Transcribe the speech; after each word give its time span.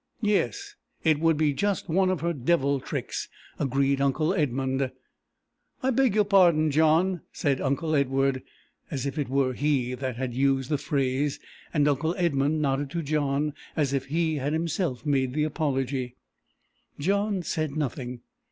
"Yes 0.23 0.73
it 1.03 1.19
would 1.19 1.37
be 1.37 1.53
just 1.53 1.87
one 1.87 2.09
of 2.09 2.21
her 2.21 2.33
devil 2.33 2.79
tricks!" 2.79 3.29
agreed 3.59 4.01
uncle 4.01 4.33
Edmund. 4.33 4.89
"I 5.83 5.91
beg 5.91 6.15
your 6.15 6.23
pardon, 6.23 6.71
John," 6.71 7.21
said 7.31 7.61
uncle 7.61 7.93
Edward, 7.95 8.41
as 8.89 9.05
if 9.05 9.19
it 9.19 9.29
were 9.29 9.53
he 9.53 9.93
that 9.93 10.15
had 10.15 10.33
used 10.33 10.71
the 10.71 10.79
phrase, 10.79 11.39
and 11.71 11.87
uncle 11.87 12.15
Edmund 12.17 12.63
nodded 12.63 12.89
to 12.89 13.03
John, 13.03 13.53
as 13.75 13.93
if 13.93 14.05
he 14.05 14.37
had 14.37 14.53
himself 14.53 15.05
made 15.05 15.35
the 15.35 15.43
apology. 15.43 16.15
John 16.97 17.43
said 17.43 17.77
nothing. 17.77 18.21